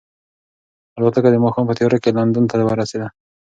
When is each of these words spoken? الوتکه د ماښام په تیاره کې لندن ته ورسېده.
الوتکه 0.97 1.29
د 1.31 1.37
ماښام 1.43 1.65
په 1.67 1.73
تیاره 1.77 1.97
کې 2.03 2.15
لندن 2.17 2.45
ته 2.49 2.55
ورسېده. 2.67 3.07